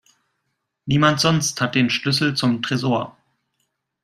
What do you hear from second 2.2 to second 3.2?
zum Tresor.